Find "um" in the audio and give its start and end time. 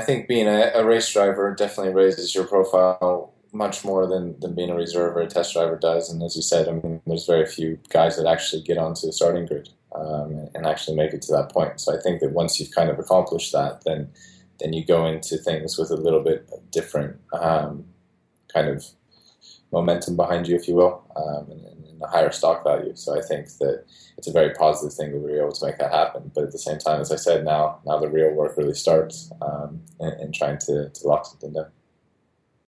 9.94-10.48, 17.32-17.84, 21.16-21.50, 29.42-29.82